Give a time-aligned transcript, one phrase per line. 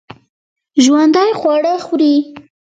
[0.83, 2.15] ژوندي خواړه خوري